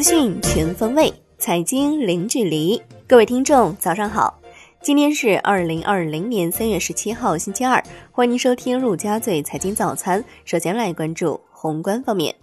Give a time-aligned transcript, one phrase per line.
[0.00, 2.80] 资讯全方位，财经零距离。
[3.06, 4.40] 各位听众，早上好！
[4.80, 7.84] 今天是二零二零年三月十七号，星期二。
[8.10, 10.24] 欢迎收听陆家嘴财经早餐。
[10.46, 12.34] 首先来关注宏观方面，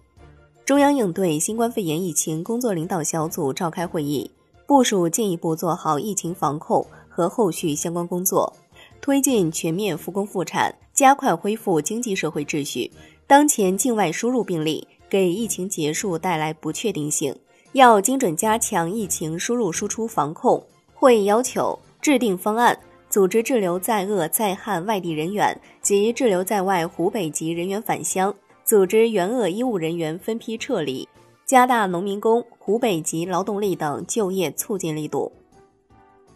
[0.66, 4.30] 中央应对新冠肺炎疫情工作领导小组召开会议，
[4.68, 8.54] 部署进一步做好疫情防控和后续相关工作，
[9.02, 12.92] 推进全面复工复产，加快恢复经济社会秩序。
[13.26, 14.88] 当前境外输入病例。
[15.10, 17.34] 给疫情结束带来不确定性，
[17.74, 20.62] 要精准加强疫情输入输出防控。
[20.94, 22.78] 会议要求制定方案，
[23.10, 31.08] 组织滞留在鄂在汉外地人员及滞留在外湖北籍人员返乡，组织援鄂医务人员分批撤离，
[31.46, 35.32] 加大农民工、湖北籍劳动力等就业促进力度。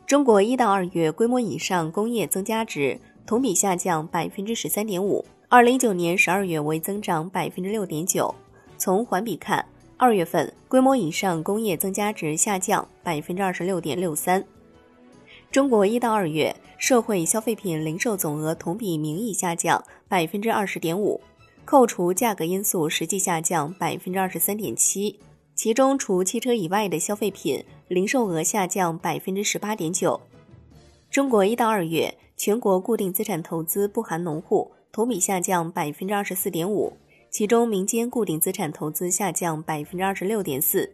[0.05, 8.34] 中国一到二月规模以上工业增加值同比下降百分之十三点五，二零一九年十二月为增长百分之六点九。
[8.77, 9.66] 从环比看，
[10.01, 14.43] 二月份规模以上工业增加值下降百分之二十六点六三。
[15.52, 21.21] 中国一到二月社会消费品零售总额同比名义下降百分之二十点五，
[21.66, 25.19] 扣除价格因素实际下降百分之二十三点七。
[25.53, 30.19] 其中，除汽车以外的消费品零售额下降百分之十八点九。
[31.11, 36.91] 中国一到二月全国固定资产投资不含农户同比下降百分之二十四点五。
[37.31, 40.91] 其中，民间固定资产投资下降百分之二十六点四，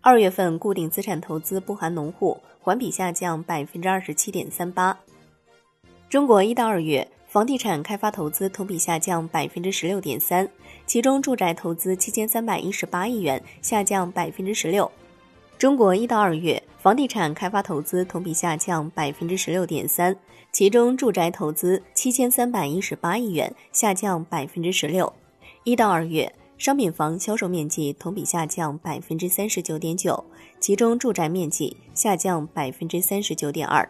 [0.00, 4.96] 二月份固定资产投资不含农户环比下降百分之二十七点三八。
[6.08, 10.48] 中国一到二月房地产开发投资同比下降百分之十六点三，
[10.86, 14.88] 其中住宅投资七千三百一十八亿元，下降百分之十六。
[15.58, 20.16] 中国一到二月房地产开发投资同比下降百分之十六点三，
[20.52, 25.12] 其中住宅投资七千三百一十八亿元，下降百分之十六。
[25.62, 30.24] 一到二月，商品房销售面积同比下降百分之三十九点九，
[30.58, 33.86] 其中住宅面积下降百分之三十九点二。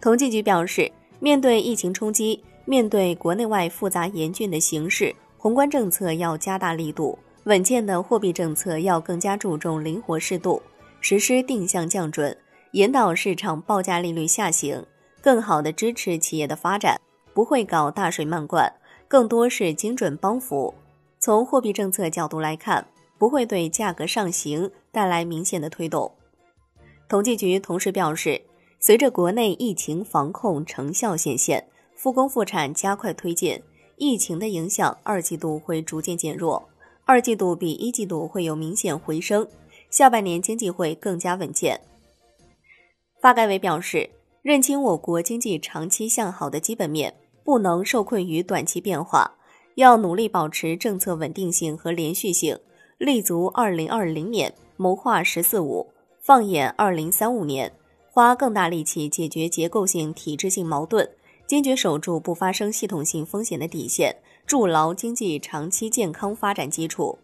[0.00, 0.90] 统计局表示，
[1.20, 10.62] 面对疫情冲击，面对国内外复杂严峻的形势，宏观政策要加大力度，稳健的货币政策要更加注重灵活适度，
[11.02, 12.34] 实施定向降准，
[12.72, 14.82] 引导市场报价利率下行，
[15.20, 16.98] 更好的支持企业的发展，
[17.34, 18.72] 不会搞大水漫灌。
[19.08, 20.74] 更多是精准帮扶。
[21.18, 22.86] 从货币政策角度来看，
[23.18, 26.12] 不会对价格上行带来明显的推动。
[27.08, 28.42] 统计局同时表示，
[28.78, 33.60] 随着国内疫情防控成效显现，复工复产加快推进，
[33.96, 36.68] 疫情的影响二季度会逐渐减弱，
[37.04, 39.48] 二季度比一季度会有明显回升，
[39.90, 41.80] 下半年经济会更加稳健。
[43.20, 44.10] 发改委表示，
[44.42, 47.14] 认清我国经济长期向好的基本面。
[47.48, 49.38] 不能受困于短期变化，
[49.76, 52.58] 要努力保持政策稳定性和连续性，
[52.98, 55.86] 立足二零二零年，谋划“十四五”，
[56.20, 57.72] 放眼二零三五年，
[58.10, 61.08] 花更大力气解决结构性、体制性矛盾，
[61.46, 67.18] 坚决守住不发生系统性风险的底线，筑牢经济长期健康发展基础。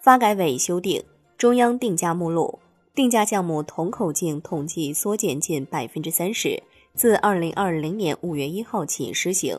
[0.00, 1.04] 发改委修订
[1.38, 2.58] 中央定价目录，
[2.96, 6.60] 定价项目同口径统计缩减近百分之三十。
[6.96, 9.58] 自二零二零年五月一号起施行。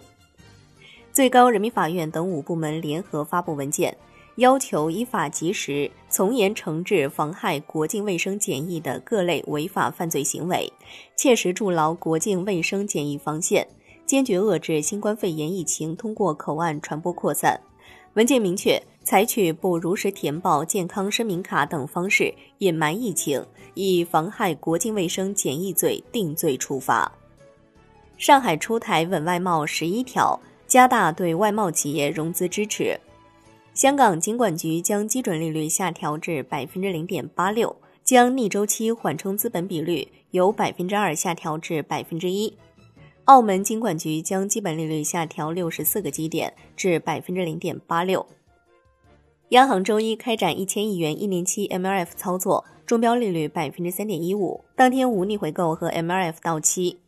[1.12, 3.96] 最高人民法院等五部门联合发布文件，
[4.38, 10.72] 要求依法及时、从严惩治妨害国境卫生检疫的各类违法犯罪行为，
[11.18, 13.68] 切实筑牢国境卫生检疫防线，
[14.06, 17.60] 坚决遏制新冠肺炎疫情通过口岸传播扩散。
[18.14, 27.12] 文件明确，采取不如实填报健康声明卡等方式隐瞒疫情，以妨害国境卫生检疫罪定罪处罚。
[28.18, 33.00] 上海出台稳外贸十一条，加大对外贸企业融资支持。
[33.74, 42.58] 香港金管局将基准利率下调至百分之零点八六，将逆周期缓冲资本比率由百分之二下调至百分之一。
[43.26, 48.26] 澳门金管局将基本利率下调六十四个基点至百分之零点八六。
[49.50, 57.00] 央行周一开展一千亿元一年期 MLF 操作，中标利率百分之三点一五，当天无逆回购和 MLF 到期。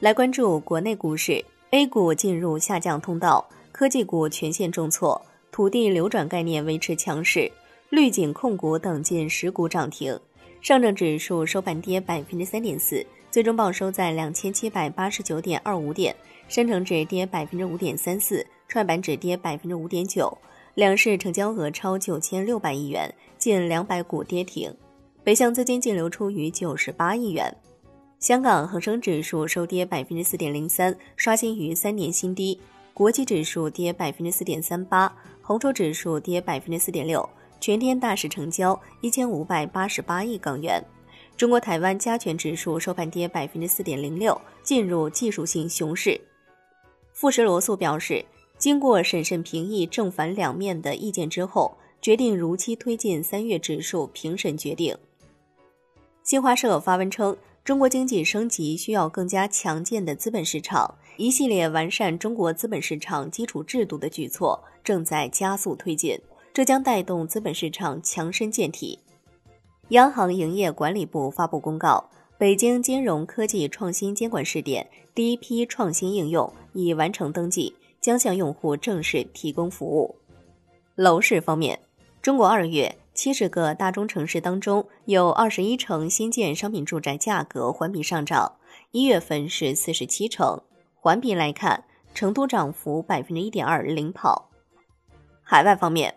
[0.00, 7.50] 来关注国内股市，A 股进入下降通道，科技股全线重挫，土地流转概念维持强势，
[7.90, 10.16] 绿景控股等近十股涨停。
[10.60, 16.14] 上证指数收盘跌百分之三点四，最终报收在两千七百八十九点二五点。
[16.46, 20.38] 深成指跌百分之五点三四，创业板指跌百分之五点九。
[20.76, 24.72] 两市成交额超九千六百亿元，近两百股跌停。
[25.24, 27.52] 北向资金净流出逾九十八亿元。
[28.18, 32.58] 香港恒生指数收跌百分之四点零三，刷新逾三年新低。
[32.92, 37.26] 国际指数跌百分之四点三八，红筹指数跌百分之四点六，
[37.60, 40.84] 全天大市成交一千五百八十八亿港元。
[41.36, 46.20] 中国台湾加权指数收盘跌百分之四点零六，进入技术性熊市。
[47.12, 48.24] 富时罗素表示，
[48.58, 51.72] 经过审慎评议正反两面的意见之后，
[52.02, 54.96] 决定如期推进三月指数评审决定。
[56.24, 57.34] 新华社发文称，
[57.68, 66.18] 中国经济升级需要更加强健的资本市场，一系列完善中国资本市场基础制度的举措正在加速推进，
[66.54, 68.98] 这将带动资本市场强身健体。
[69.90, 80.16] 央行营业管理部发布公告，北京金融科技创新监管试点第一批创新应用已完成登记，将向用户正式提供服务。
[80.94, 81.78] 楼市方面，
[82.22, 88.52] 中国二月七十个大中城市当中，有二十一城新建商品住宅价格环比上涨，
[88.92, 90.62] 一月份是四十七城。
[90.94, 91.82] 环比来看，
[92.14, 94.50] 成都涨幅百分之一点二领跑。
[95.42, 96.14] 海外方面，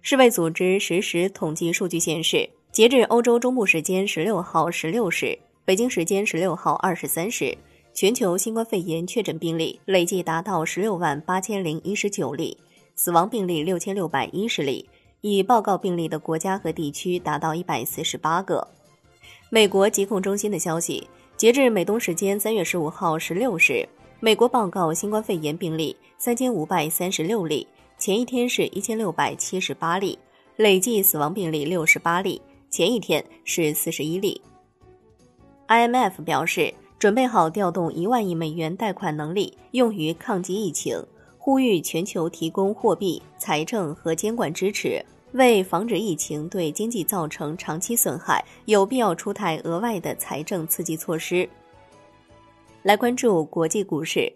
[0.00, 2.50] 世卫组织实时统计数据显示。
[2.72, 7.56] 截至欧洲中部时间十六号十六时，北京时间十六号二十三时，
[7.94, 12.58] 全球新冠肺炎确诊病例累计达到十六万八千零一十九例，
[12.96, 14.88] 死亡病例六千六百一十例，
[15.22, 18.66] 已报告病例的国家和地区达到一百四十八个。
[19.50, 23.88] 美国疾控中心的消息，截至美东时间三月十五号十六时，
[24.18, 27.66] 美国报告新冠肺炎病例三千五百三十六例，
[27.98, 30.18] 前一天是一千六百七十八例，
[30.56, 32.42] 累计死亡病例六十八例。
[32.68, 34.40] 前一天是四十一例。
[35.68, 41.04] IMF 表示准备好调动一万亿美元贷款能力用于抗击疫情，
[41.44, 51.48] 呼吁全球提供货币、财政和监管支持，为防止疫情对经济造成长期损害，有必要出台额外的财政刺激措施。
[52.84, 54.32] 来关注国际股市，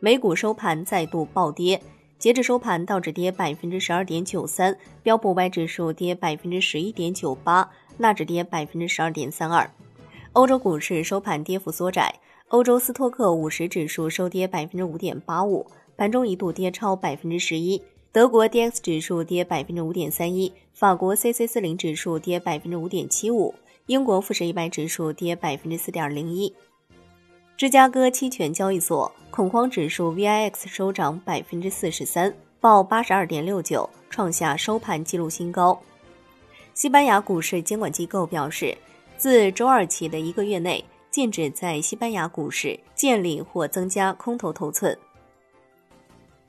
[0.00, 1.78] 美股收盘再度暴跌。
[2.18, 9.70] 截至收盘，道指跌百分之十二点九三，标普五百指数跌百分之十一点九八，纳指跌百分之十二点三二。
[10.32, 12.14] 欧洲股市收盘跌幅缩窄，
[12.48, 17.82] 欧洲斯托克五十指数收跌百分之五点八五，盘中一度跌超百分之十一。
[18.12, 23.54] 德国 D X 指数跌百分之五点三一，法国 C C 四零指数跌百分之五点七五，
[23.86, 26.54] 英国富时一百指数跌百分之四点零一。
[27.58, 35.78] 芝加哥期权交易所恐慌指数 VIX 收涨百分之四十三，报八十二点六九，创下收盘纪录新高。
[36.72, 38.76] 西班牙股市监管机构表示，
[39.18, 44.96] 自周二起的一个月内，禁止在西班牙股市建立或增加空头头寸。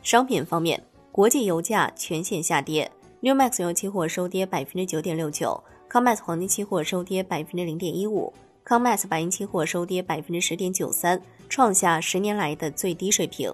[0.08, 0.82] 商品方面，
[1.12, 2.90] 国际油价全线下跌
[3.22, 5.62] ，Newmax 油期货收跌百分之九点六九
[5.92, 8.32] ，COMEX 黄金期货收跌百分之零点一五。
[8.64, 13.54] 康麦斯白银期货收跌百分之十点九三，创下十年来的最低水平。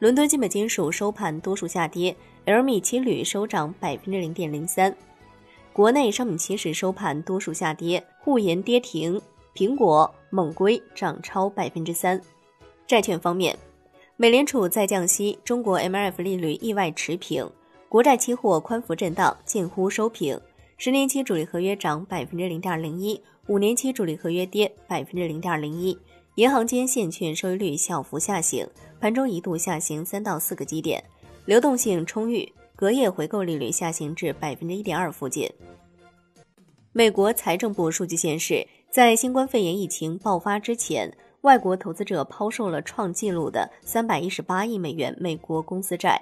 [0.00, 2.14] 伦敦基本金属收盘多数下跌
[2.44, 4.94] ，LME 期铝收涨百分之零点零三。
[5.72, 9.18] 国内商品期市收盘多数下跌，沪银跌停，
[9.54, 12.20] 苹果、猛硅涨超百分之三。
[12.86, 13.58] 债券方面，
[14.22, 17.50] 美联储再降息，中国 MLF 利率意外持平，
[17.88, 20.40] 国债期货宽幅震荡，近乎收平。
[20.76, 23.20] 十年期主力合约涨百分之零点零一。
[23.48, 25.98] 五年期主力合约跌百分之零点零一，
[26.36, 28.64] 银行间现券收益率小幅下行，
[29.00, 31.02] 盘中一度下行三到四个基点，
[31.44, 35.50] 流动性充裕，隔夜回购利率下行至百分之一点二附近。
[36.92, 41.12] 美国财政部数据显示，在新冠肺炎疫情爆发之前，
[41.42, 46.20] 外国投资者抛售了创纪录的三百一十八亿美元美国公司债。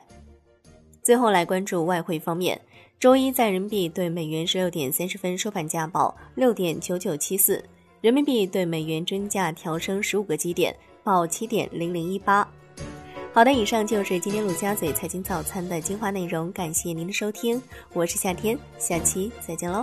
[1.02, 2.60] 最后来关注外汇方面。
[2.98, 7.64] 周一在人民币对美元十六点三十分收盘价报六点九九七四，
[8.02, 12.46] 人民币对美元真价调升十五个基点，报七点零零一八。
[13.32, 17.62] 好的，以上就是今天陆家嘴财经早餐的精华内容，感谢您的收听，
[17.94, 19.82] 我是夏天，下期再见喽。